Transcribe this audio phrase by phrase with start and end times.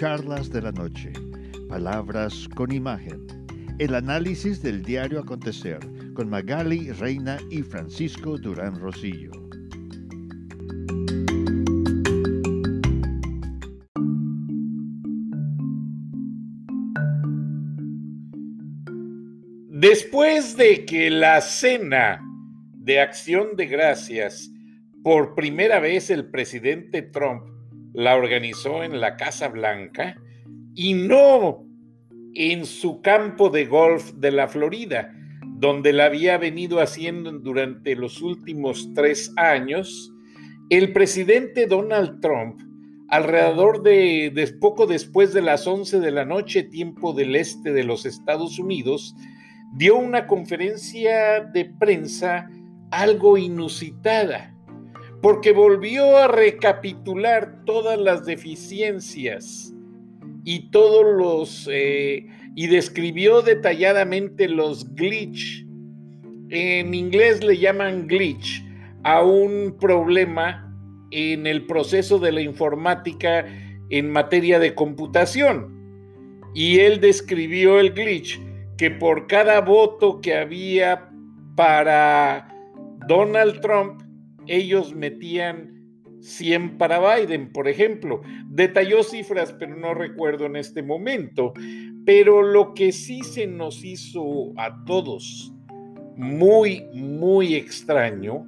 [0.00, 1.12] Charlas de la Noche,
[1.68, 3.20] Palabras con Imagen,
[3.78, 5.78] el análisis del diario acontecer
[6.14, 9.30] con Magali Reina y Francisco Durán Rosillo.
[19.68, 22.22] Después de que la cena
[22.72, 24.50] de acción de gracias,
[25.04, 27.49] por primera vez el presidente Trump
[27.92, 30.16] la organizó en la Casa Blanca
[30.74, 31.64] y no
[32.34, 35.12] en su campo de golf de la Florida,
[35.58, 40.12] donde la había venido haciendo durante los últimos tres años,
[40.70, 42.60] el presidente Donald Trump,
[43.08, 47.82] alrededor de, de, poco después de las 11 de la noche, tiempo del este de
[47.82, 49.14] los Estados Unidos,
[49.72, 52.48] dio una conferencia de prensa
[52.90, 54.49] algo inusitada,
[55.22, 59.74] porque volvió a recapitular todas las deficiencias
[60.44, 65.66] y todos los eh, y describió detalladamente los glitch.
[66.48, 68.64] En inglés le llaman glitch
[69.04, 70.66] a un problema
[71.10, 73.46] en el proceso de la informática
[73.90, 75.76] en materia de computación.
[76.54, 78.40] Y él describió el glitch
[78.76, 81.08] que por cada voto que había
[81.54, 82.48] para
[83.06, 84.02] Donald Trump,
[84.50, 85.80] ellos metían
[86.20, 88.20] 100 para Biden, por ejemplo.
[88.48, 91.52] Detalló cifras, pero no recuerdo en este momento.
[92.04, 95.52] Pero lo que sí se nos hizo a todos
[96.16, 98.46] muy, muy extraño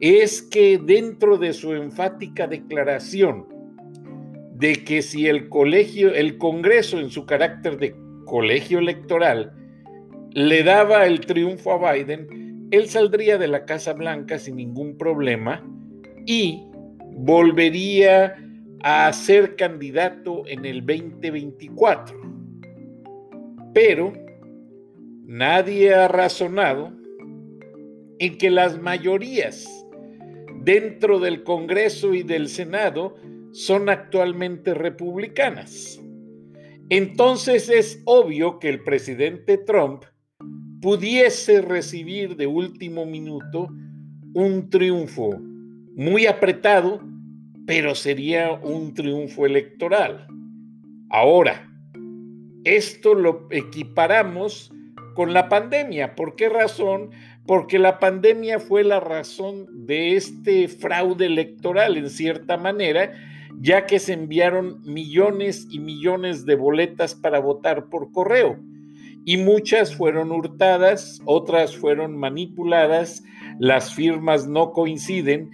[0.00, 3.46] es que dentro de su enfática declaración
[4.54, 9.52] de que si el colegio, el Congreso en su carácter de colegio electoral,
[10.32, 12.43] le daba el triunfo a Biden,
[12.74, 15.64] él saldría de la Casa Blanca sin ningún problema
[16.26, 16.64] y
[17.12, 18.36] volvería
[18.82, 22.20] a ser candidato en el 2024.
[23.72, 24.12] Pero
[25.24, 26.92] nadie ha razonado
[28.18, 29.86] en que las mayorías
[30.62, 33.16] dentro del Congreso y del Senado
[33.52, 36.00] son actualmente republicanas.
[36.88, 40.04] Entonces es obvio que el presidente Trump
[40.84, 43.70] pudiese recibir de último minuto
[44.34, 45.30] un triunfo
[45.96, 47.00] muy apretado,
[47.66, 50.26] pero sería un triunfo electoral.
[51.08, 51.72] Ahora,
[52.64, 54.70] esto lo equiparamos
[55.14, 56.14] con la pandemia.
[56.14, 57.12] ¿Por qué razón?
[57.46, 63.10] Porque la pandemia fue la razón de este fraude electoral, en cierta manera,
[63.58, 68.58] ya que se enviaron millones y millones de boletas para votar por correo
[69.24, 73.22] y muchas fueron hurtadas, otras fueron manipuladas,
[73.58, 75.50] las firmas no coinciden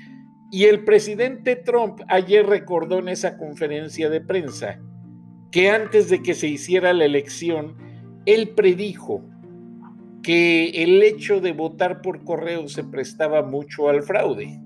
[0.50, 4.80] y el presidente Trump ayer recordó en esa conferencia de prensa
[5.52, 7.76] que antes de que se hiciera la elección,
[8.26, 9.24] él predijo
[10.22, 14.60] que el hecho de votar por correo se prestaba mucho al fraude.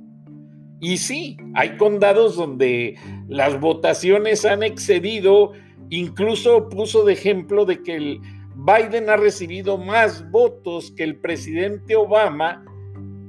[0.80, 2.96] Y sí, hay condados donde
[3.28, 5.52] las votaciones han excedido,
[5.90, 8.20] incluso puso de ejemplo de que el,
[8.54, 12.64] Biden ha recibido más votos que el presidente Obama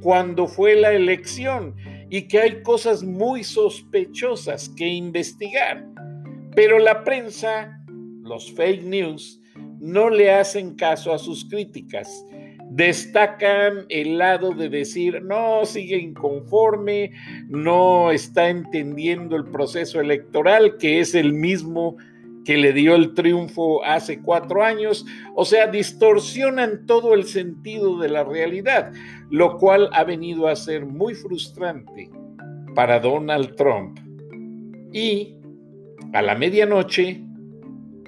[0.02, 1.76] cuando fue la elección
[2.10, 5.86] y que hay cosas muy sospechosas que investigar.
[6.56, 7.82] Pero la prensa,
[8.24, 9.42] los fake news,
[9.80, 12.26] no le hacen caso a sus críticas.
[12.70, 17.12] Destacan el lado de decir, no, sigue inconforme,
[17.48, 21.98] no está entendiendo el proceso electoral, que es el mismo
[22.46, 28.08] que le dio el triunfo hace cuatro años, o sea, distorsionan todo el sentido de
[28.08, 28.94] la realidad,
[29.32, 32.10] lo cual ha venido a ser muy frustrante
[32.76, 34.00] para Donald Trump.
[34.94, 35.36] Y
[36.14, 37.22] a la medianoche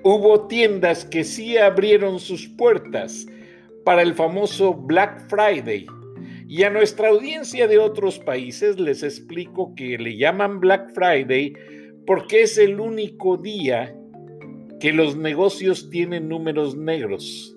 [0.04, 3.26] hubo tiendas que sí abrieron sus puertas
[3.84, 5.88] para el famoso Black Friday.
[6.48, 11.54] Y a nuestra audiencia de otros países les explico que le llaman Black Friday
[12.06, 13.97] porque es el único día
[14.80, 17.56] que los negocios tienen números negros,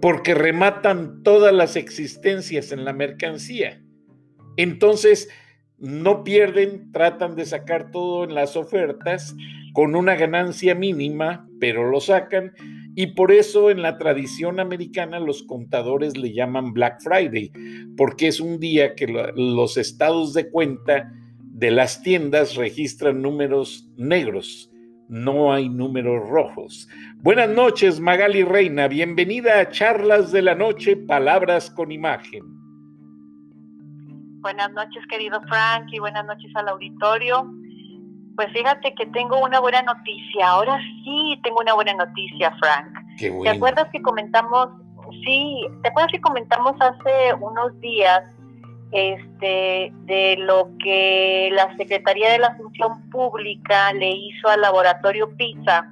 [0.00, 3.82] porque rematan todas las existencias en la mercancía.
[4.56, 5.28] Entonces,
[5.78, 9.34] no pierden, tratan de sacar todo en las ofertas
[9.72, 12.52] con una ganancia mínima, pero lo sacan.
[12.94, 17.50] Y por eso en la tradición americana los contadores le llaman Black Friday,
[17.96, 24.70] porque es un día que los estados de cuenta de las tiendas registran números negros
[25.14, 26.88] no hay números rojos.
[27.18, 28.88] Buenas noches, Magali Reina.
[28.88, 32.42] Bienvenida a Charlas de la Noche, Palabras con Imagen.
[34.40, 37.48] Buenas noches, querido Frank, y buenas noches al auditorio.
[38.34, 40.48] Pues fíjate que tengo una buena noticia.
[40.48, 42.92] Ahora sí tengo una buena noticia, Frank.
[43.16, 44.68] ¿Te acuerdas que comentamos?
[45.24, 48.33] Sí, ¿te acuerdas que comentamos hace unos días
[48.94, 55.90] este, de lo que la Secretaría de la Función Pública le hizo al laboratorio PISA,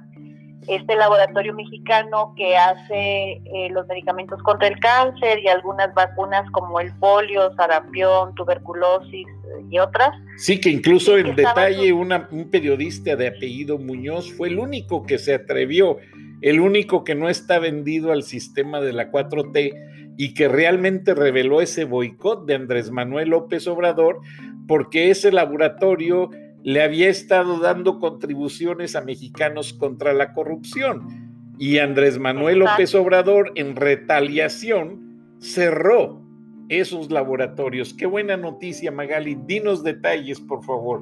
[0.69, 6.79] este laboratorio mexicano que hace eh, los medicamentos contra el cáncer y algunas vacunas como
[6.79, 9.27] el polio, sarampión, tuberculosis
[9.69, 10.11] y otras.
[10.37, 15.33] Sí, que incluso en detalle un periodista de apellido Muñoz fue el único que se
[15.33, 15.97] atrevió,
[16.41, 19.73] el único que no está vendido al sistema de la 4T
[20.17, 24.21] y que realmente reveló ese boicot de Andrés Manuel López Obrador
[24.67, 26.29] porque ese laboratorio
[26.63, 31.55] le había estado dando contribuciones a mexicanos contra la corrupción.
[31.59, 36.21] Y Andrés Manuel López Obrador, en retaliación, cerró
[36.69, 37.93] esos laboratorios.
[37.93, 39.35] Qué buena noticia, Magali.
[39.45, 41.01] Dinos detalles, por favor.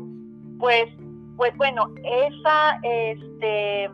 [0.57, 0.89] Pues,
[1.37, 3.89] pues bueno, esa, este,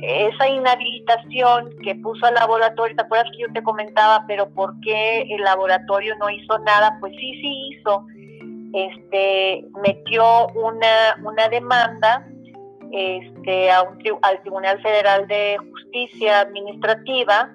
[0.00, 5.22] esa inhabilitación que puso al laboratorio, ¿te acuerdas que yo te comentaba, pero por qué
[5.22, 6.96] el laboratorio no hizo nada?
[7.00, 8.06] Pues sí, sí hizo.
[8.74, 12.26] Este, metió una, una demanda
[12.90, 17.50] este, al Tribunal Federal de Justicia Administrativa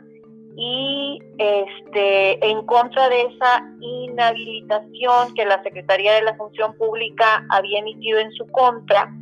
[0.55, 7.79] y este, en contra de esa inhabilitación que la Secretaría de la Función Pública había
[7.79, 9.13] emitido en su contra,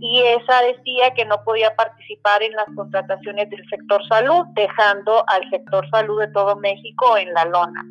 [0.00, 5.48] y esa decía que no podía participar en las contrataciones del sector salud, dejando al
[5.50, 7.84] sector salud de todo México en la lona.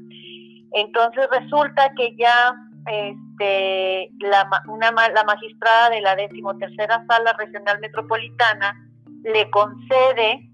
[0.74, 2.56] Entonces resulta que ya
[2.88, 8.76] este, la, una, la magistrada de la decimotercera sala regional metropolitana
[9.24, 10.50] le concede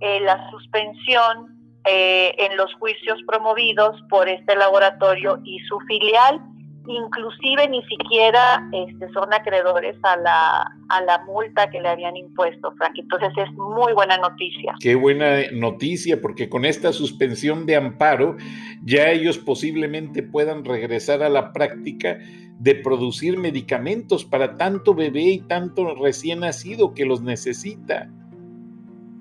[0.00, 6.40] eh, la suspensión eh, en los juicios promovidos por este laboratorio y su filial
[6.88, 12.72] inclusive ni siquiera este, son acreedores a la, a la multa que le habían impuesto,
[12.76, 12.94] Frank.
[12.96, 14.74] Entonces es muy buena noticia.
[14.80, 18.36] Qué buena noticia, porque con esta suspensión de amparo
[18.82, 22.18] ya ellos posiblemente puedan regresar a la práctica
[22.58, 28.10] de producir medicamentos para tanto bebé y tanto recién nacido que los necesita.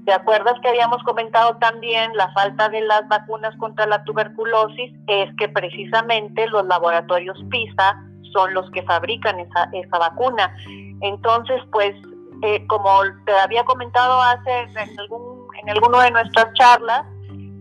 [0.08, 4.94] ¿Te acuerdas que habíamos comentado también la falta de las vacunas contra la tuberculosis?
[5.06, 8.02] Es que precisamente los laboratorios PISA
[8.32, 10.56] son los que fabrican esa, esa vacuna.
[11.02, 11.94] Entonces, pues,
[12.42, 12.90] eh, como
[13.26, 17.04] te había comentado hace en, algún, en alguna de nuestras charlas,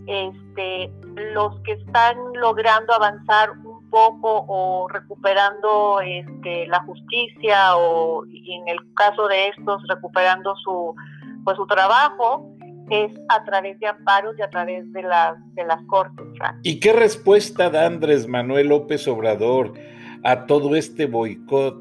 [0.07, 0.93] este,
[1.35, 8.79] los que están logrando avanzar un poco o recuperando este, la justicia o en el
[8.95, 10.95] caso de estos recuperando su
[11.47, 12.53] pues su trabajo
[12.91, 16.27] es a través de amparos y a través de las, de las cortes.
[16.65, 19.73] ¿Y qué respuesta da Andrés Manuel López Obrador
[20.25, 21.81] a todo este boicot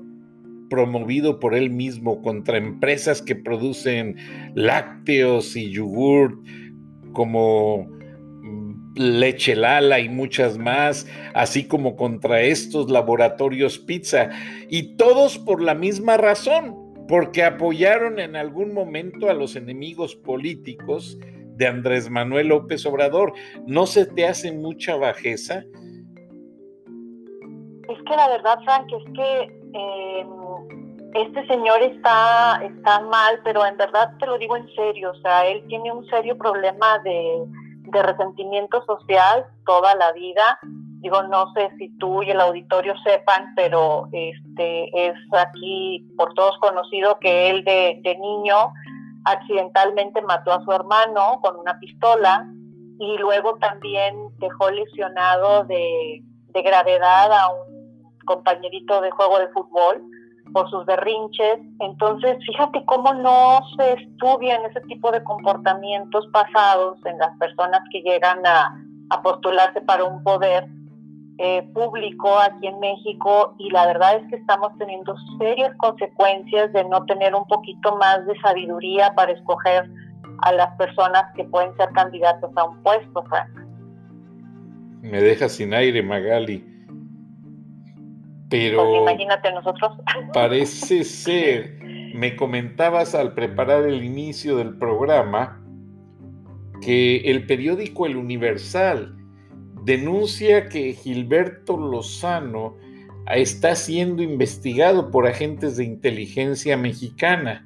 [0.69, 4.17] promovido por él mismo contra empresas que producen
[4.53, 6.39] lácteos y yogur
[7.13, 14.29] como mm, Leche Lala y muchas más, así como contra estos laboratorios pizza,
[14.69, 21.17] y todos por la misma razón, porque apoyaron en algún momento a los enemigos políticos
[21.55, 23.33] de Andrés Manuel López Obrador.
[23.65, 25.63] ¿No se te hace mucha bajeza?
[27.87, 29.43] Es que la verdad, Frank, es que
[29.73, 30.27] em,
[31.13, 35.45] este señor está, está mal, pero en verdad te lo digo en serio, o sea,
[35.45, 37.45] él tiene un serio problema de,
[37.91, 40.59] de resentimiento social toda la vida
[41.05, 46.57] digo, no sé si tú y el auditorio sepan, pero este es aquí por todos
[46.57, 48.73] conocido que él de, niño
[49.23, 52.47] accidentalmente mató a su hermano con una pistola
[52.99, 60.01] y luego también dejó lesionado de, de gravedad a un compañerito de juego de fútbol
[60.53, 61.59] por sus berrinches.
[61.81, 68.01] Entonces, fíjate cómo no se estudian ese tipo de comportamientos pasados en las personas que
[68.01, 68.75] llegan a,
[69.11, 70.67] a postularse para un poder
[71.37, 76.85] eh, público aquí en México y la verdad es que estamos teniendo serias consecuencias de
[76.85, 79.89] no tener un poquito más de sabiduría para escoger
[80.43, 83.49] a las personas que pueden ser candidatos a un puesto, Frank.
[85.01, 86.65] Me deja sin aire, Magali.
[88.49, 88.85] Pero.
[88.85, 89.91] Pues imagínate nosotros.
[90.33, 91.79] Parece ser.
[92.13, 95.61] Me comentabas al preparar el inicio del programa
[96.81, 99.15] que el periódico El Universal
[99.85, 102.75] denuncia que Gilberto Lozano
[103.27, 107.65] está siendo investigado por agentes de inteligencia mexicana.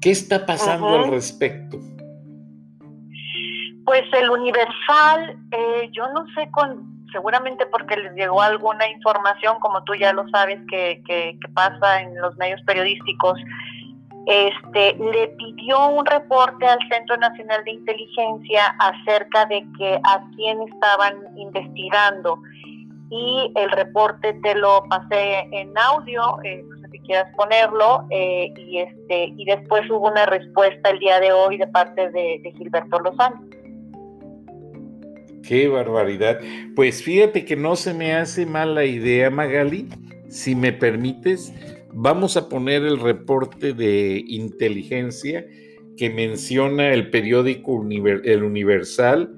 [0.00, 1.78] ¿Qué está pasando al respecto?
[3.84, 9.82] Pues el Universal, eh, yo no sé con, seguramente porque les llegó alguna información, como
[9.84, 13.38] tú ya lo sabes, que, que, pasa en los medios periodísticos,
[14.26, 20.60] este, le pidió un reporte al Centro Nacional de Inteligencia acerca de que a quién
[20.62, 22.38] estaban investigando
[23.10, 29.34] y el reporte te lo pasé en audio, eh, si quieras ponerlo, eh, y este
[29.36, 33.42] y después hubo una respuesta el día de hoy de parte de, de Gilberto Lozano.
[35.42, 36.38] Qué barbaridad.
[36.76, 39.88] Pues fíjate que no se me hace mala idea, Magali.
[40.28, 41.52] Si me permites,
[41.92, 45.44] vamos a poner el reporte de inteligencia
[45.96, 47.86] que menciona el periódico
[48.24, 49.34] El Universal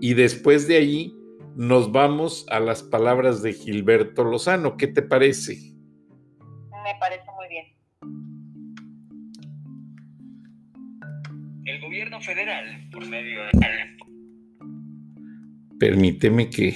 [0.00, 1.14] y después de ahí
[1.56, 4.76] nos vamos a las palabras de Gilberto Lozano.
[4.76, 5.56] ¿Qué te parece?
[6.84, 7.66] Me parece muy bien.
[11.64, 13.50] El gobierno federal, por medio de...
[15.78, 16.74] Permíteme que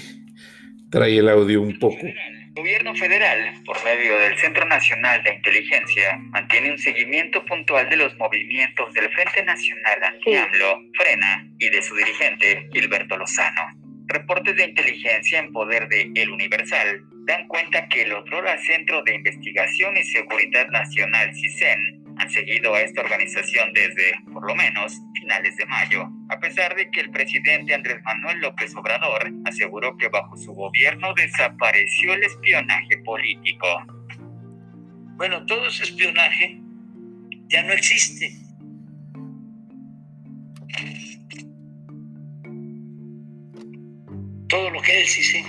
[0.91, 1.99] trae el audio un poco.
[2.01, 7.97] El gobierno federal, por medio del Centro Nacional de Inteligencia, mantiene un seguimiento puntual de
[7.97, 13.63] los movimientos del Frente Nacional Anti-AMLO, Frena, y de su dirigente, Gilberto Lozano.
[14.09, 19.15] Reportes de inteligencia en poder de El Universal dan cuenta que el otro Centro de
[19.15, 25.57] Investigación y Seguridad Nacional, CISEN, han seguido a esta organización desde, por lo menos, finales
[25.57, 30.37] de mayo, a pesar de que el presidente Andrés Manuel López Obrador aseguró que bajo
[30.37, 33.67] su gobierno desapareció el espionaje político.
[35.17, 36.61] Bueno, todo ese espionaje
[37.49, 38.49] ya no existe
[44.49, 45.45] todo lo que él sí sí.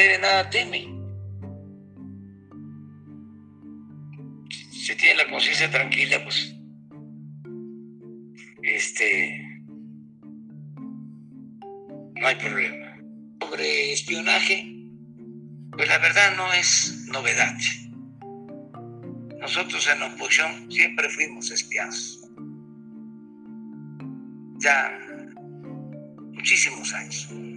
[0.00, 0.88] Debe, nada teme.
[4.70, 6.56] Si tiene la conciencia tranquila, pues,
[8.62, 9.62] este,
[12.20, 12.96] no hay problema.
[13.40, 14.74] Sobre espionaje,
[15.72, 17.56] pues la verdad no es novedad.
[19.40, 22.20] Nosotros en la oposición siempre fuimos espiados.
[24.58, 24.98] Ya
[26.32, 27.49] muchísimos años.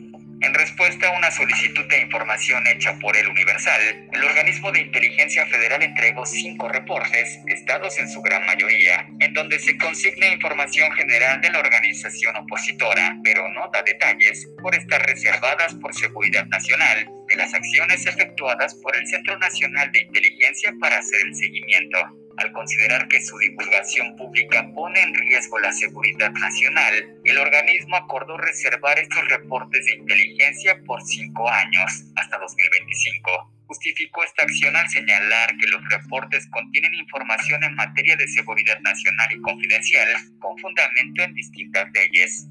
[0.43, 5.45] En respuesta a una solicitud de información hecha por el Universal, el organismo de inteligencia
[5.45, 11.39] federal entregó cinco reportes, estados en su gran mayoría, en donde se consigna información general
[11.39, 17.35] de la organización opositora, pero no da detalles por estar reservadas por seguridad nacional de
[17.38, 23.07] las acciones efectuadas por el Centro Nacional de Inteligencia para hacer el seguimiento al considerar
[23.07, 29.27] que su divulgación pública pone en riesgo la seguridad nacional, el organismo acordó reservar estos
[29.29, 33.53] reportes de inteligencia por cinco años, hasta 2025.
[33.67, 39.31] Justificó esta acción al señalar que los reportes contienen información en materia de seguridad nacional
[39.31, 40.09] y confidencial,
[40.39, 42.47] con fundamento en distintas leyes.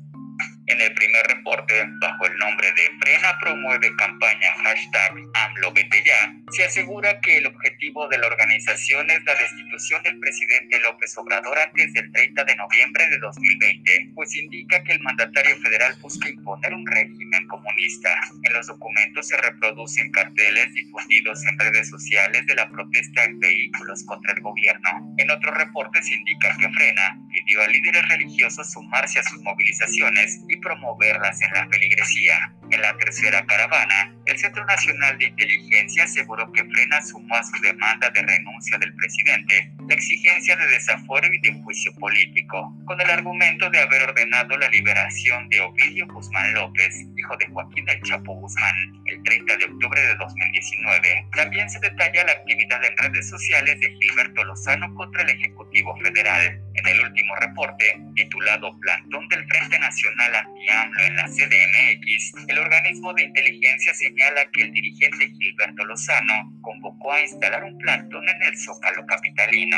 [0.67, 7.21] En el primer reporte, bajo el nombre de Frena promueve campaña hashtag AMLOVeteYa, se asegura
[7.21, 12.13] que el objetivo de la organización es la destitución del presidente López Obrador antes del
[12.13, 17.47] 30 de noviembre de 2020, pues indica que el mandatario federal busca imponer un régimen
[17.49, 18.11] comunista.
[18.45, 24.05] En los documentos se reproducen carteles difundidos en redes sociales de la protesta en vehículos
[24.05, 25.15] contra el gobierno.
[25.19, 30.41] En otro reporte se indica que Frena pidió a líderes religiosos sumarse a sus movilizaciones
[30.53, 32.53] y promoverlas en la feligresía.
[32.71, 37.61] En la tercera caravana, el Centro Nacional de Inteligencia aseguró que frena sumó a su
[37.61, 43.11] demanda de renuncia del presidente la exigencia de desafuero y de juicio político, con el
[43.11, 48.33] argumento de haber ordenado la liberación de Ovidio Guzmán López, hijo de Joaquín El Chapo
[48.35, 48.75] Guzmán,
[49.07, 51.27] el 30 de octubre de 2019.
[51.35, 56.61] También se detalla la actividad en redes sociales de Gilberto Lozano contra el Ejecutivo Federal.
[56.75, 63.13] En el último reporte, titulado Plantón del Frente Nacional Anti-AMLO en la CDMX, el organismo
[63.13, 68.57] de inteligencia señala que el dirigente Gilberto Lozano convocó a instalar un plantón en el
[68.57, 69.77] Zócalo capitalino.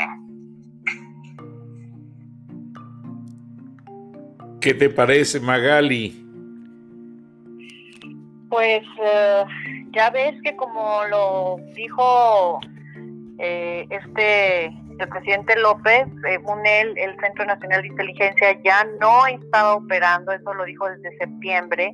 [4.61, 6.25] ¿Qué te parece, Magali?
[8.49, 9.43] Pues eh,
[9.91, 12.61] ya ves que como lo dijo
[13.37, 19.75] eh, este el presidente López, según él, el Centro Nacional de Inteligencia ya no estaba
[19.75, 21.93] operando, eso lo dijo desde septiembre,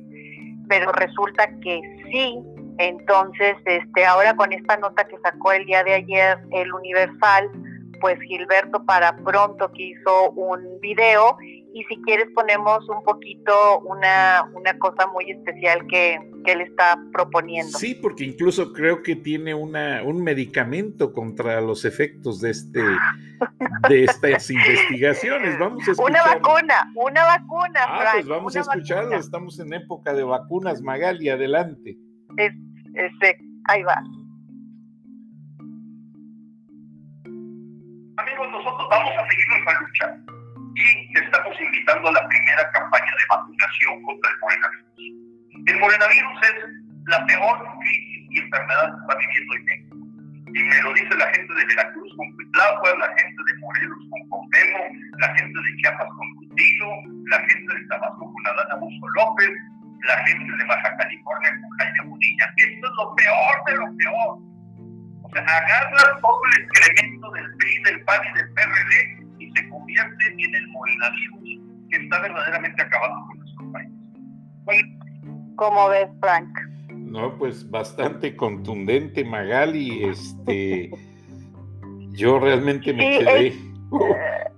[0.68, 1.80] pero resulta que
[2.10, 2.38] sí.
[2.78, 7.50] Entonces, este, ahora con esta nota que sacó el día de ayer el Universal,
[8.00, 11.36] pues Gilberto para pronto que hizo un video
[11.74, 16.98] y si quieres ponemos un poquito una, una cosa muy especial que, que él está
[17.12, 17.78] proponiendo.
[17.78, 22.82] Sí, porque incluso creo que tiene una, un medicamento contra los efectos de este
[23.88, 25.58] de estas investigaciones.
[25.58, 27.80] Vamos a Una vacuna, una vacuna.
[27.86, 29.16] Ah, pues vamos a escucharlo.
[29.16, 31.96] Estamos en época de vacunas, Magali, adelante.
[32.36, 32.52] Es,
[32.94, 33.96] este, ahí va.
[38.16, 40.41] Amigos, nosotros vamos a seguir nuestra lucha
[40.74, 44.92] y estamos invitando a la primera campaña de vacunación contra el coronavirus.
[45.66, 46.54] El coronavirus es
[47.06, 49.96] la peor crisis y enfermedad que está viviendo en México.
[50.54, 54.28] Y me lo dice la gente de Veracruz con Cuitlagua, la gente de Morelos con
[54.28, 56.88] Cuauhtémoc, la gente de Chiapas con Cutilo,
[57.30, 59.50] la gente de Tabasco con Adán Abuso López,
[60.04, 62.52] la gente de Baja California con Jaime Bonilla.
[62.56, 64.38] Esto es lo peor de lo peor.
[65.22, 69.21] O sea, agarra todo el excremento del PRI, del PAN y del PRD
[69.94, 73.90] convierte en el coronavirus que está verdaderamente acabando con nuestro país.
[75.56, 76.48] ¿Cómo ves, Frank?
[76.88, 80.04] No, pues bastante contundente, Magali.
[80.04, 80.90] Este,
[82.12, 83.54] yo realmente me quedé.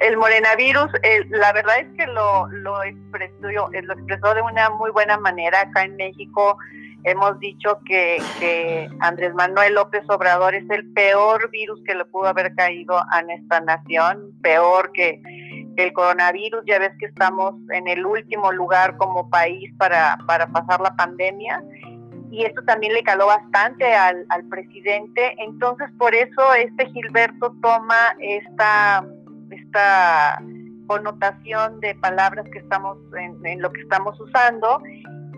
[0.00, 0.90] El, morenavirus,
[1.30, 5.84] la verdad es que lo, lo, expresó, lo expresó de una muy buena manera acá
[5.84, 6.56] en México
[7.10, 12.54] hemos dicho que, Andrés Manuel López Obrador es el peor virus que le pudo haber
[12.54, 15.20] caído a nuestra nación, peor que
[15.76, 16.62] el coronavirus.
[16.66, 21.62] Ya ves que estamos en el último lugar como país para, para pasar la pandemia
[22.30, 25.34] y esto también le caló bastante al, al presidente.
[25.38, 29.04] Entonces, por eso este Gilberto toma esta,
[29.50, 30.42] esta
[30.86, 34.82] connotación de palabras que estamos en lo que estamos usando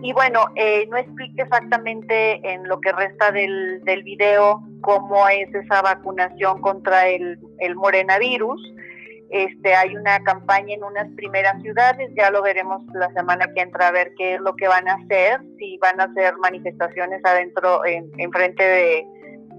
[0.01, 5.53] y bueno, eh, no explique exactamente en lo que resta del, del video cómo es
[5.53, 8.59] esa vacunación contra el, el morenavirus.
[9.29, 13.87] Este, hay una campaña en unas primeras ciudades, ya lo veremos la semana que entra
[13.87, 17.85] a ver qué es lo que van a hacer, si van a hacer manifestaciones adentro,
[17.85, 19.07] en, en frente de,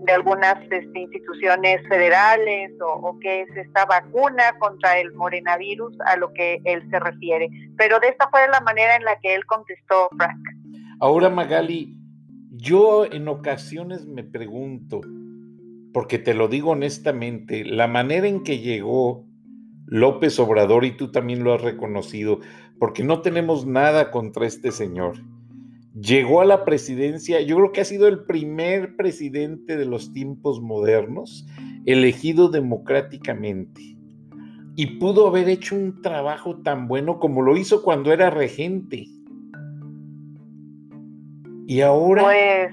[0.04, 6.32] de algunas este, instituciones federales o, qué es esta vacuna contra el morenavirus a lo
[6.32, 7.48] que él se refiere.
[7.76, 10.40] Pero de esta fue la manera en la que él contestó, Frank.
[11.00, 11.96] Ahora, Magali,
[12.50, 15.00] yo en ocasiones me pregunto,
[15.92, 19.24] porque te lo digo honestamente, la manera en que llegó
[19.86, 22.40] López Obrador, y tú también lo has reconocido,
[22.78, 25.16] porque no tenemos nada contra este señor
[25.94, 30.60] llegó a la presidencia, yo creo que ha sido el primer presidente de los tiempos
[30.60, 31.46] modernos
[31.84, 33.96] elegido democráticamente
[34.74, 39.06] y pudo haber hecho un trabajo tan bueno como lo hizo cuando era regente.
[41.66, 42.72] Y ahora, pues,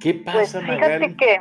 [0.00, 1.38] ¿qué pues pasa, fíjate que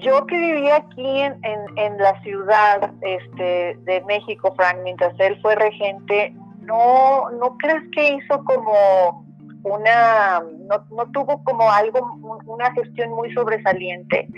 [0.00, 1.38] yo que vivía aquí en,
[1.76, 6.34] en, la ciudad este, de México, Frank, mientras él fue regente,
[6.66, 9.24] no, no crees que hizo como
[9.62, 10.42] una,
[10.90, 14.28] no, tuvo como algo, una gestión muy sobresaliente,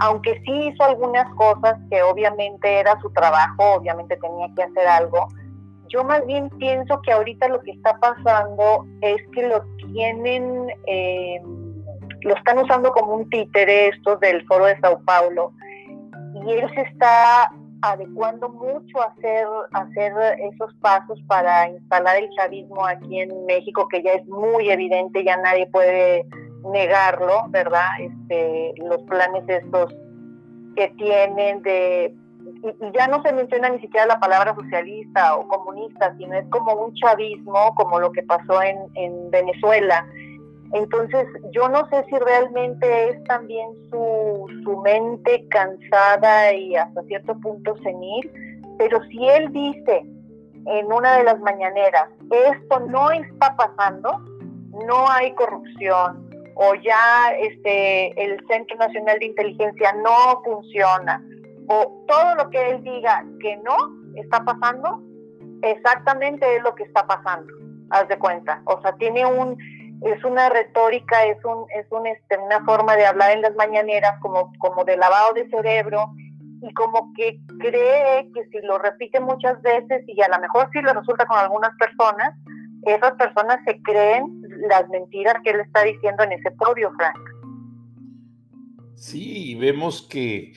[0.00, 5.28] aunque sí hizo algunas cosas que obviamente era su trabajo, obviamente tenía que hacer algo.
[5.88, 11.40] Yo más bien pienso que ahorita lo que está pasando es que lo tienen, eh,
[12.20, 15.52] lo están usando como un títere estos del Foro de Sao Paulo
[16.34, 17.50] y él se está
[17.82, 20.12] adecuando mucho hacer, hacer
[20.52, 25.36] esos pasos para instalar el chavismo aquí en México, que ya es muy evidente, ya
[25.36, 26.26] nadie puede
[26.72, 27.88] negarlo, ¿verdad?
[28.00, 29.94] Este, los planes estos
[30.76, 32.14] que tienen de
[32.62, 36.72] y, ya no se menciona ni siquiera la palabra socialista o comunista, sino es como
[36.74, 40.06] un chavismo, como lo que pasó en, en Venezuela,
[40.72, 47.38] entonces, yo no sé si realmente es también su, su mente cansada y hasta cierto
[47.40, 48.30] punto senil,
[48.78, 50.04] pero si él dice
[50.66, 54.18] en una de las mañaneras, esto no está pasando,
[54.86, 61.24] no hay corrupción, o ya este, el Centro Nacional de Inteligencia no funciona,
[61.68, 63.76] o todo lo que él diga que no
[64.16, 65.02] está pasando,
[65.62, 67.52] exactamente es lo que está pasando,
[67.90, 68.60] haz de cuenta.
[68.66, 69.56] O sea, tiene un
[70.02, 74.14] es una retórica, es un, es un, este, una forma de hablar en las mañaneras
[74.20, 76.12] como, como de lavado de cerebro
[76.62, 80.80] y como que cree que si lo repite muchas veces y a lo mejor sí
[80.82, 82.34] le resulta con algunas personas,
[82.84, 87.18] esas personas se creen las mentiras que él está diciendo en ese podio, Frank.
[88.94, 90.52] Sí, vemos que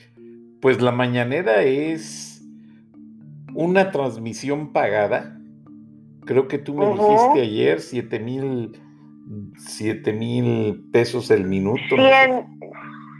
[0.60, 2.44] pues la mañanera es
[3.54, 5.36] una transmisión pagada.
[6.24, 8.80] Creo que tú me dijiste ayer, siete mil
[9.56, 11.80] 7 mil pesos el minuto.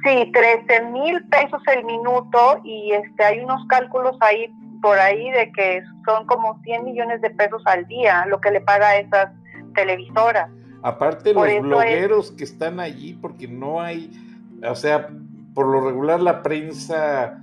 [0.05, 5.53] Sí, 13 mil pesos el minuto y este hay unos cálculos ahí por ahí de
[5.53, 9.31] que son como 100 millones de pesos al día lo que le paga a esas
[9.75, 10.51] televisoras.
[10.83, 14.11] Aparte los blogueros que están allí, porque no hay,
[14.69, 15.09] o sea,
[15.55, 17.41] por lo regular la prensa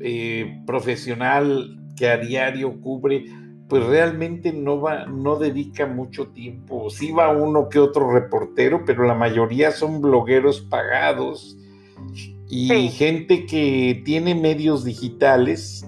[0.00, 3.24] eh, profesional que a diario cubre,
[3.68, 6.90] pues realmente no va, no dedica mucho tiempo.
[6.90, 11.56] Sí va uno que otro reportero, pero la mayoría son blogueros pagados
[12.50, 15.86] y gente que tiene medios digitales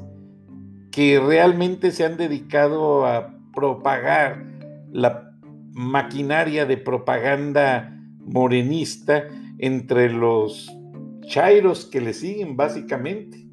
[0.90, 4.44] que realmente se han dedicado a propagar
[4.92, 5.32] la
[5.72, 9.24] maquinaria de propaganda morenista
[9.58, 10.70] entre los
[11.26, 13.46] chairos que le siguen básicamente.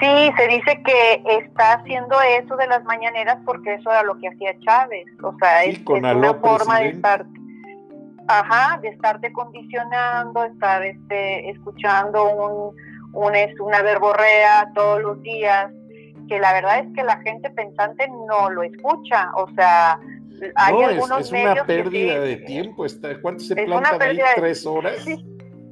[0.00, 4.28] Sí, se dice que está haciendo eso de las mañaneras porque eso era lo que
[4.28, 5.04] hacía Chávez.
[5.22, 7.26] O sea, es, una forma de estar,
[8.26, 12.74] ajá, de estarte condicionando, estar este, escuchando un,
[13.12, 15.70] un, una verborrea todos los días,
[16.28, 19.30] que la verdad es que la gente pensante no lo escucha.
[19.34, 20.00] O sea,
[20.54, 22.86] hay no, algunos es, es una pérdida de tiempo.
[22.86, 24.18] Está, ¿Cuánto se planta ahí?
[24.34, 25.04] ¿Tres horas?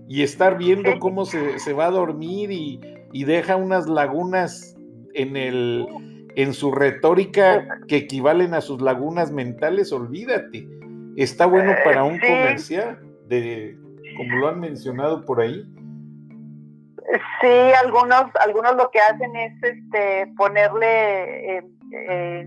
[0.07, 4.77] Y estar viendo cómo se, se va a dormir y y deja unas lagunas
[5.15, 5.87] en el
[6.37, 10.69] en su retórica que equivalen a sus lagunas mentales, olvídate.
[11.17, 13.77] Está bueno para un comercial, de,
[14.17, 15.69] como lo han mencionado por ahí.
[17.41, 21.57] Sí, algunos, algunos lo que hacen es este ponerle
[21.91, 22.47] en,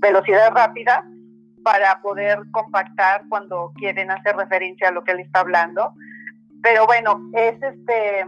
[0.00, 1.04] velocidad rápida
[1.62, 5.92] para poder compactar cuando quieren hacer referencia a lo que él está hablando.
[6.62, 8.26] Pero bueno, es este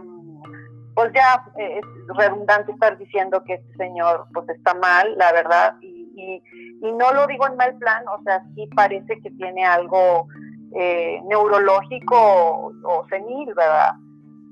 [0.95, 5.75] pues ya eh, es redundante estar diciendo que este señor pues está mal, la verdad,
[5.81, 6.41] y,
[6.81, 10.27] no lo digo en mal plan, o sea, sí parece que tiene algo
[10.73, 13.95] eh, neurológico o, senil, ¿verdad?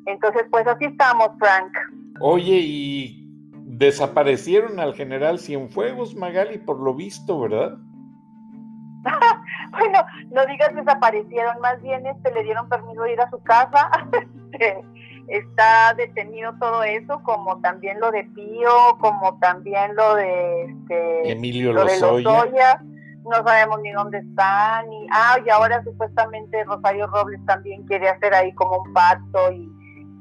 [0.08, 1.72] Entonces, pues así estamos, Frank.
[2.20, 3.24] Oye, y
[3.78, 7.78] desaparecieron al general Cienfuegos, Magali, por lo visto, ¿verdad?
[9.72, 10.00] bueno,
[10.32, 13.90] no digas desaparecieron, más bien este le dieron permiso de ir a su casa.
[15.28, 21.74] Está detenido todo eso, como también lo de Pío, como también lo de este, Emilio
[21.74, 22.82] Lozoya.
[23.24, 24.92] No sabemos ni dónde están.
[24.92, 29.72] Y, ah, y ahora supuestamente Rosario Robles también quiere hacer ahí como un pacto y,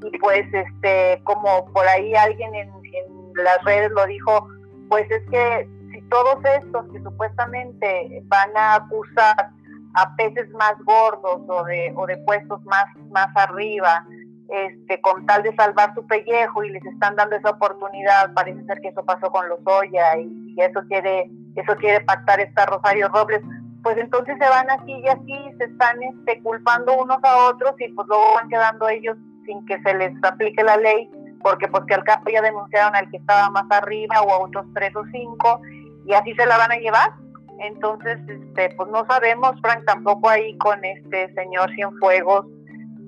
[0.05, 4.49] y pues este como por ahí alguien en, en las redes lo dijo,
[4.89, 9.51] pues es que si todos estos que supuestamente van a acusar
[9.95, 14.07] a peces más gordos o de, o de puestos más, más arriba,
[14.49, 18.81] este, con tal de salvar su pellejo y les están dando esa oportunidad, parece ser
[18.81, 23.41] que eso pasó con los Oya y, eso quiere, eso quiere pactar esta Rosario Robles,
[23.83, 27.89] pues entonces se van así y así, se están este, culpando unos a otros y
[27.89, 31.11] pues luego van quedando ellos sin que se les aplique la ley,
[31.43, 34.67] porque pues que al cabo ya denunciaron al que estaba más arriba o a otros
[34.75, 35.61] tres o cinco
[36.07, 37.13] y así se la van a llevar.
[37.61, 42.47] Entonces, este, pues no sabemos, Frank, tampoco ahí con este señor Cienfuegos,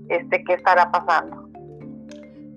[0.08, 1.48] este, qué estará pasando.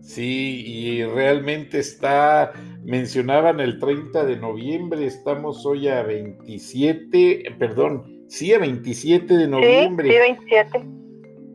[0.02, 2.54] Sí, y realmente está,
[2.86, 10.08] mencionaban el 30 de noviembre, estamos hoy a 27, perdón, sí, a 27 de noviembre.
[10.08, 10.86] Sí, sí 27.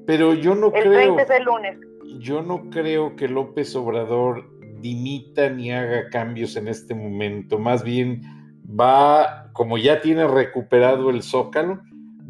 [0.07, 1.15] Pero yo no el creo.
[1.15, 1.79] 30 es el lunes.
[2.19, 4.45] Yo no creo que López Obrador
[4.83, 7.59] dimita ni haga cambios en este momento.
[7.59, 8.21] Más bien
[8.69, 11.81] va, como ya tiene recuperado el zócalo,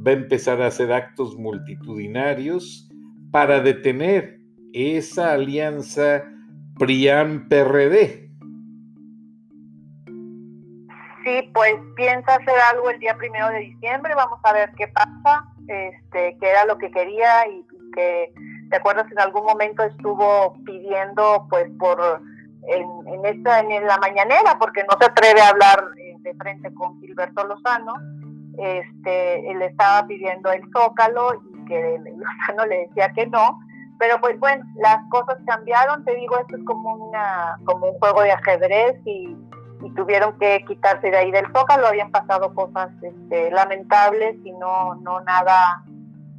[0.07, 2.92] va a empezar a hacer actos multitudinarios
[3.33, 4.39] para detener
[4.73, 6.23] esa alianza
[6.79, 8.31] PRIAN-PRD.
[11.25, 15.47] Sí, pues piensa hacer algo el día primero de diciembre, vamos a ver qué pasa,
[15.69, 17.65] este, qué era lo que quería y,
[17.95, 18.33] que,
[18.71, 19.11] ¿te acuerdas?
[19.11, 22.23] En algún momento estuvo pidiendo, pues, por
[22.69, 26.99] en, esta, en la mañanera, porque no se atreve a hablar eh, de frente con
[27.01, 27.95] Gilberto Lozano,
[28.59, 33.59] este, él estaba pidiendo el Zócalo que Lozano le decía que no,
[33.99, 38.23] pero pues bueno, las cosas cambiaron, te digo, esto es como una como un juego
[38.23, 39.37] de ajedrez y,
[39.97, 45.21] tuvieron que quitarse de ahí del zócalo, habían pasado cosas este, lamentables y no, no
[45.23, 45.83] nada,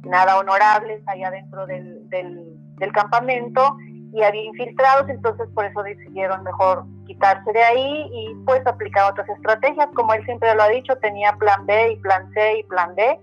[0.02, 3.76] nada honorables allá dentro del, del, del campamento
[4.14, 9.28] y había infiltrados, entonces por eso decidieron mejor quitarse de ahí y pues aplicar otras
[9.28, 12.94] estrategias, como él siempre lo ha dicho, tenía plan B y plan C y plan
[12.94, 13.18] D,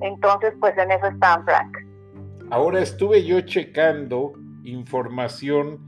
[0.00, 1.76] entonces, pues en eso están, Frank.
[2.50, 4.32] Ahora estuve yo checando
[4.64, 5.78] información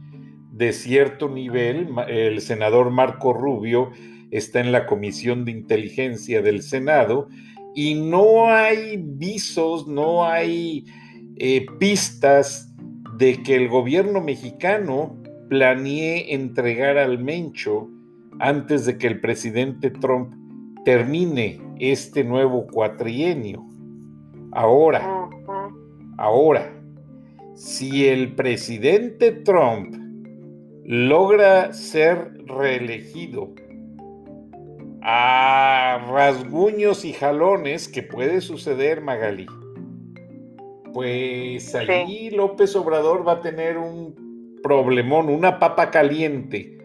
[0.52, 1.88] de cierto nivel.
[2.08, 3.90] El senador Marco Rubio
[4.30, 7.28] está en la Comisión de Inteligencia del Senado
[7.74, 10.84] y no hay visos, no hay
[11.36, 12.72] eh, pistas
[13.16, 15.16] de que el gobierno mexicano
[15.48, 17.88] planee entregar al Mencho
[18.38, 20.34] antes de que el presidente Trump
[20.84, 23.71] termine este nuevo cuatrienio.
[24.54, 25.30] Ahora,
[26.18, 26.70] ahora,
[27.54, 29.94] si el presidente Trump
[30.84, 33.54] logra ser reelegido
[35.00, 39.46] a rasguños y jalones, que puede suceder, Magali,
[40.92, 46.78] pues allí López Obrador va a tener un problemón, una papa caliente,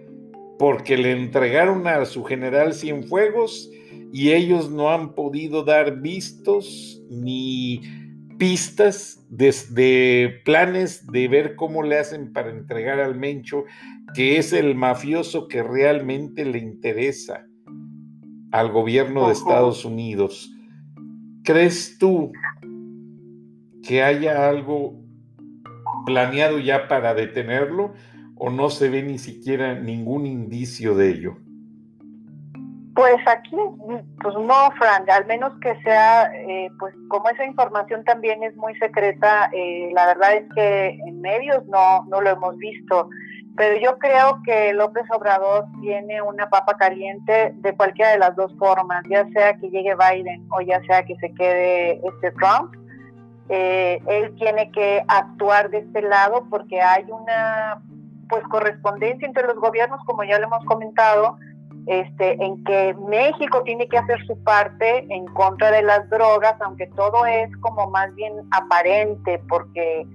[0.58, 3.70] porque le entregaron a su general Cienfuegos
[4.12, 7.82] y ellos no han podido dar vistos ni
[8.38, 13.66] pistas de, planes de ver cómo le hacen para entregar al Mencho,
[14.14, 17.46] que es el mafioso que realmente le interesa
[18.52, 20.52] al gobierno de Estados Unidos.
[21.44, 22.32] ¿Crees tú
[23.84, 25.02] que haya algo
[26.06, 27.94] planeado ya para detenerlo
[28.36, 31.38] o no se ve ni siquiera ningún indicio de ello?
[32.98, 33.56] Pues aquí,
[34.24, 38.74] pues no, Frank, al menos que sea, eh, pues como esa información también es muy
[38.80, 43.08] secreta, eh, la verdad es que en medios no, no lo hemos visto,
[43.56, 48.52] pero yo creo que López Obrador tiene una papa caliente de cualquiera de las dos
[48.58, 52.74] formas, ya sea que llegue Biden o ya sea que se quede este Trump.
[53.50, 57.80] Eh, él tiene que actuar de este lado porque hay una
[58.28, 61.38] pues correspondencia entre los gobiernos, como ya lo hemos comentado,
[61.88, 66.88] este, en que México tiene que hacer su parte en contra de las drogas, aunque
[66.88, 70.06] todo es como más bien aparente, porque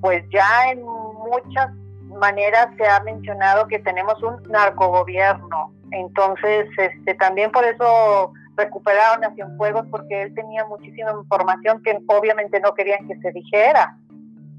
[0.00, 1.70] pues ya en muchas
[2.18, 5.72] maneras se ha mencionado que tenemos un narcogobierno.
[5.92, 12.60] Entonces, este, también por eso recuperaron a Cienfuegos, porque él tenía muchísima información que obviamente
[12.60, 13.96] no querían que se dijera.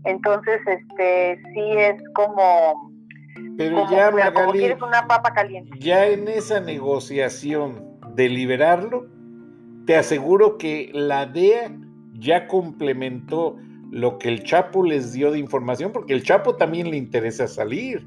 [0.05, 2.94] Entonces, este, sí es como
[3.57, 5.77] pero ya, una papa caliente.
[5.79, 7.83] ya en esa negociación
[8.15, 9.07] de liberarlo,
[9.85, 11.75] te aseguro que la DEA
[12.13, 13.57] ya complementó
[13.91, 18.05] lo que el Chapo les dio de información, porque el Chapo también le interesa salir.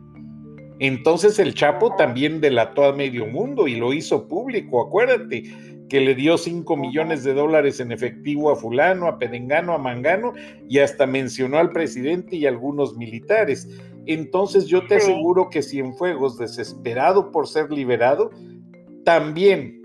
[0.80, 5.44] Entonces el Chapo también delató a medio mundo y lo hizo público, acuérdate
[5.88, 10.34] que le dio 5 millones de dólares en efectivo a fulano, a Pedengano, a Mangano
[10.68, 13.68] y hasta mencionó al presidente y algunos militares.
[14.08, 18.30] Entonces yo te aseguro que Cienfuegos, desesperado por ser liberado,
[19.04, 19.82] también,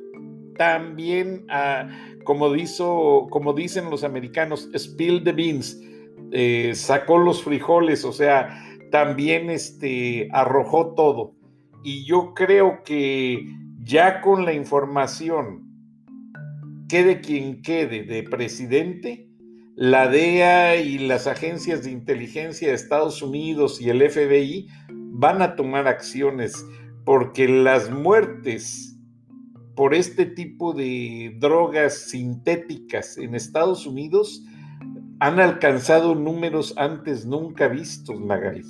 [0.58, 1.90] también, ah,
[2.24, 2.50] como,
[3.30, 5.78] como dicen los americanos, spill the beans,
[6.32, 8.58] eh, sacó los frijoles, o sea,
[8.92, 11.36] también este, arrojó todo.
[11.84, 13.46] Y yo creo que
[13.82, 15.68] ya con la información
[16.88, 19.28] quede quien quede de presidente,
[19.76, 25.56] la DEA y las agencias de inteligencia de Estados Unidos y el FBI van a
[25.56, 26.54] tomar acciones
[27.06, 28.96] porque las muertes
[29.76, 34.44] por este tipo de drogas sintéticas en Estados Unidos
[35.20, 38.62] han alcanzado números antes nunca vistos, Magali.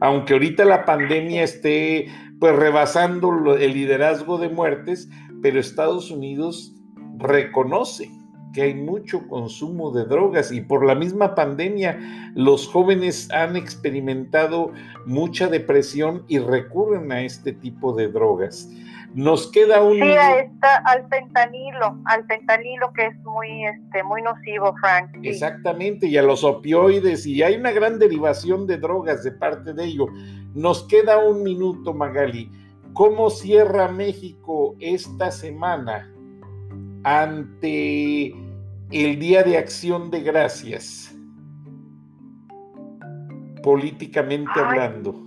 [0.00, 2.08] Aunque ahorita la pandemia esté
[2.40, 5.08] pues rebasando el liderazgo de muertes,
[5.42, 6.74] pero Estados Unidos
[7.18, 8.10] reconoce
[8.54, 11.98] que hay mucho consumo de drogas y por la misma pandemia
[12.34, 14.72] los jóvenes han experimentado
[15.04, 18.70] mucha depresión y recurren a este tipo de drogas.
[19.14, 19.94] Nos queda un...
[19.94, 25.10] Sí, está al fentanilo, al fentanilo que es muy, este, muy nocivo, Frank.
[25.22, 29.84] Exactamente, y a los opioides, y hay una gran derivación de drogas de parte de
[29.84, 30.08] ello.
[30.54, 32.50] Nos queda un minuto, Magali.
[32.92, 36.10] ¿Cómo cierra México esta semana
[37.04, 38.34] ante
[38.94, 41.12] el Día de Acción de Gracias,
[43.64, 45.20] políticamente hablando?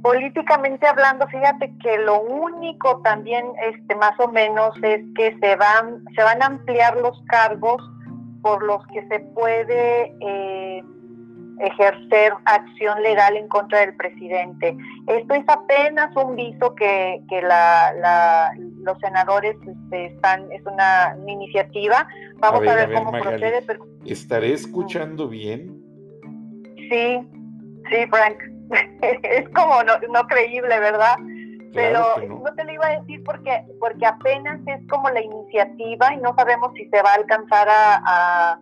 [0.00, 6.04] Políticamente hablando, fíjate que lo único también, este, más o menos, es que se van,
[6.14, 7.82] se van a ampliar los cargos
[8.42, 10.84] por los que se puede eh,
[11.60, 14.76] ejercer acción legal en contra del presidente.
[15.06, 22.06] Esto es apenas un viso que, que la, los senadores este, están, es una iniciativa.
[22.38, 23.64] Vamos a ver, cómo procede.
[24.04, 25.80] ¿Estaré escuchando bien?
[26.90, 27.28] Sí,
[27.90, 28.38] sí, Frank.
[29.22, 31.16] es como no, creíble, ¿verdad?
[31.72, 32.54] Pero no.
[32.54, 36.72] te lo iba a decir porque, porque apenas es como la iniciativa y no sabemos
[36.74, 38.58] si se va a alcanzar a a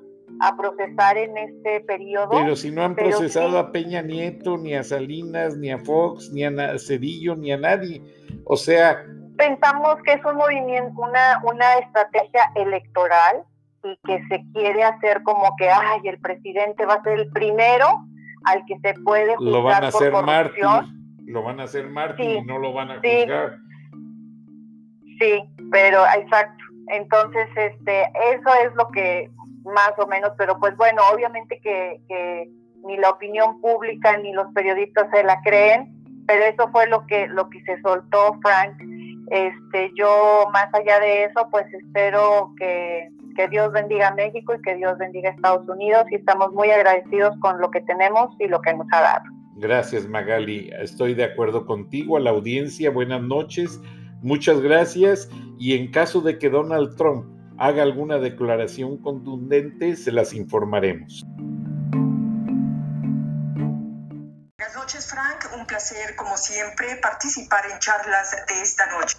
[0.57, 2.31] procesar en este periodo.
[2.31, 6.45] Pero si no han procesado a Peña Nieto, ni a Salinas, ni a Fox, ni
[6.45, 8.03] a Cedillo, ni a nadie.
[8.45, 9.05] O sea...
[9.37, 13.45] Pensamos que es un movimiento, una, una estrategia electoral
[13.85, 17.87] y que se quiere hacer como que, ay, el presidente va a ser el primero
[18.45, 20.65] al que se puede juzgar lo van a hacer por mártir,
[21.27, 23.09] lo van a hacer mártir Sí, y no lo van a sí.
[23.21, 23.57] juzgar.
[25.19, 26.65] Sí, pero exacto.
[26.89, 29.31] Entonces, este, eso es lo que
[29.65, 32.51] más o menos, pero pues bueno, obviamente que, que
[32.85, 35.93] ni la opinión pública ni los periodistas se la creen,
[36.27, 38.75] pero eso fue lo que lo que se soltó Frank.
[39.31, 44.63] Este, yo más allá de eso, pues espero que, que Dios bendiga a México y
[44.63, 48.49] que Dios bendiga a Estados Unidos y estamos muy agradecidos con lo que tenemos y
[48.49, 49.25] lo que nos ha dado.
[49.57, 50.71] Gracias, Magali.
[50.79, 52.17] Estoy de acuerdo contigo.
[52.17, 53.81] A la audiencia, buenas noches.
[54.23, 55.31] Muchas gracias.
[55.59, 57.25] Y en caso de que Donald Trump
[57.63, 61.25] haga alguna declaración contundente, se las informaremos.
[64.59, 65.45] Buenas noches, Frank.
[65.57, 69.17] Un placer, como siempre, participar en charlas de esta noche.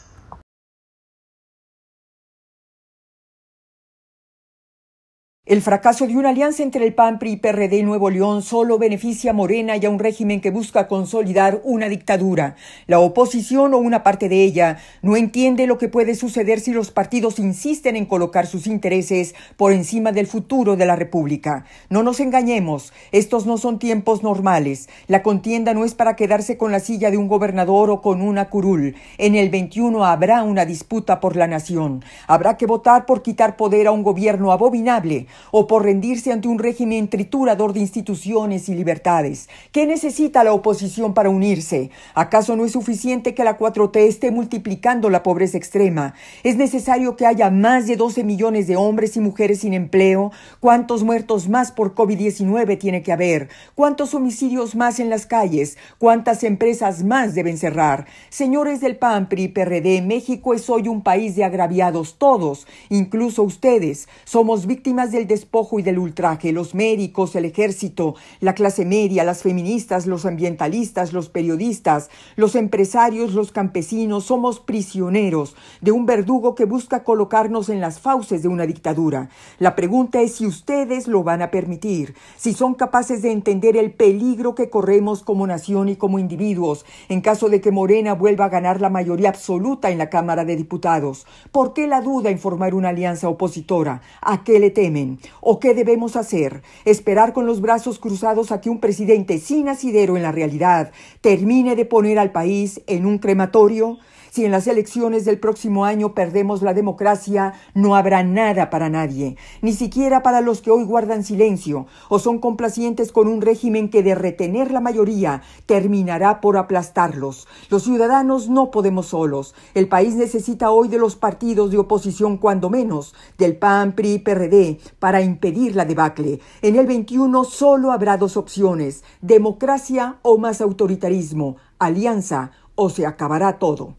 [5.46, 8.78] El fracaso de una alianza entre el PAN, PRI y PRD en Nuevo León solo
[8.78, 12.56] beneficia a Morena y a un régimen que busca consolidar una dictadura.
[12.88, 16.92] La oposición o una parte de ella no entiende lo que puede suceder si los
[16.92, 21.66] partidos insisten en colocar sus intereses por encima del futuro de la República.
[21.90, 24.88] No nos engañemos, estos no son tiempos normales.
[25.08, 28.50] La contienda no es para quedarse con la silla de un gobernador o con una
[28.50, 28.96] curul.
[29.18, 32.02] En el 21 habrá una disputa por la nación.
[32.28, 36.60] Habrá que votar por quitar poder a un gobierno abominable o por rendirse ante un
[36.60, 39.50] régimen triturador de instituciones y libertades.
[39.72, 41.92] ¿Qué necesita la oposición para unirse?
[42.14, 46.14] ¿Acaso no es suficiente que la 4T esté multiplicando la pobreza extrema?
[46.44, 50.32] ¿Es necesario que haya más de 12 millones de hombres y mujeres sin empleo?
[50.60, 53.50] ¿Cuántos muertos más por COVID-19 tiene que haber?
[53.76, 55.78] ¿Cuántos homicidios más en las calles?
[55.98, 58.06] ¿Cuántas empresas más deben cerrar?
[58.30, 64.08] Señores del PAN, PRI, PRD, México es hoy un país de agraviados, todos, incluso ustedes.
[64.26, 69.44] Somos víctimas del despojo y del ultraje, los médicos, el ejército, la clase media, las
[69.44, 76.66] feministas, los ambientalistas, los periodistas, los empresarios, los campesinos, somos prisioneros de un verdugo que
[76.66, 79.30] busca colocarnos en las fauces de una dictadura.
[79.60, 83.92] La pregunta es si ustedes lo van a permitir, si son capaces de entender el
[83.92, 88.50] peligro que corremos como nación y como individuos en caso de que Morena vuelva a
[88.50, 91.26] ganar la mayoría absoluta en la Cámara de Diputados.
[91.52, 94.02] ¿Por qué la duda en formar una alianza opositora?
[94.22, 95.13] ¿A qué le temen?
[95.42, 96.62] ¿O qué debemos hacer?
[96.86, 101.76] ¿Esperar con los brazos cruzados a que un presidente sin asidero en la realidad termine
[101.76, 103.98] de poner al país en un crematorio?
[104.34, 109.38] Si en las elecciones del próximo año perdemos la democracia, no habrá nada para nadie,
[109.62, 114.02] ni siquiera para los que hoy guardan silencio o son complacientes con un régimen que
[114.02, 117.48] de retener la mayoría terminará por aplastarlos.
[117.70, 119.54] Los ciudadanos no podemos solos.
[119.76, 124.80] El país necesita hoy de los partidos de oposición, cuando menos, del PAN, PRI, PRD,
[124.98, 126.40] para impedir la debacle.
[126.64, 133.60] En el 21 solo habrá dos opciones, democracia o más autoritarismo, alianza o se acabará
[133.60, 133.98] todo.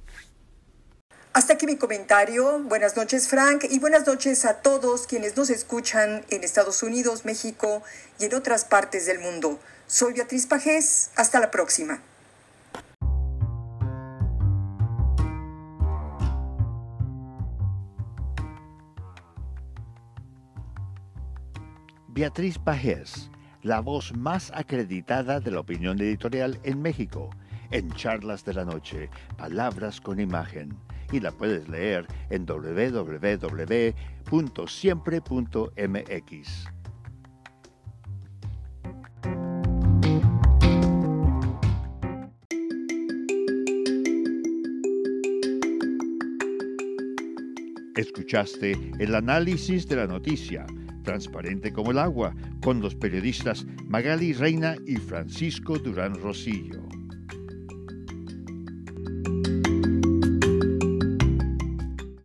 [1.32, 2.60] Hasta aquí mi comentario.
[2.60, 7.82] Buenas noches, Frank, y buenas noches a todos quienes nos escuchan en Estados Unidos, México
[8.20, 9.58] y en otras partes del mundo.
[9.88, 11.10] Soy Beatriz Pajés.
[11.16, 12.00] Hasta la próxima.
[22.14, 23.28] Beatriz Pajés,
[23.62, 27.30] la voz más acreditada de la opinión editorial en México,
[27.74, 30.78] en Charlas de la Noche, Palabras con Imagen,
[31.10, 33.64] y la puedes leer en www.siempre.mx.
[47.96, 50.64] Escuchaste el análisis de la noticia,
[51.02, 52.32] transparente como el agua,
[52.62, 56.93] con los periodistas Magali Reina y Francisco Durán Rosillo.